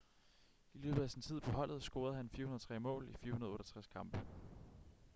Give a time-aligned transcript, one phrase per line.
[0.73, 4.21] i løbet af sin tid på holdet scorede han 403 mål i 468 kampe